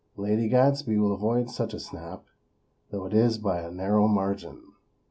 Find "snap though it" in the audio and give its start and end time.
1.79-3.13